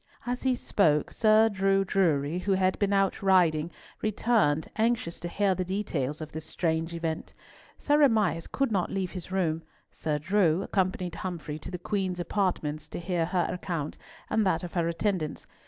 [0.25, 3.69] As he spoke, Sir Drew Drury, who had been out riding,
[4.01, 7.35] returned, anxious to hear the details of this strange event.
[7.77, 9.61] Sir Amias could not leave his room.
[9.91, 14.73] Sir Drew accompanied Humfrey to the Queen's apartments to hear her account and that of
[14.73, 15.45] her attendants.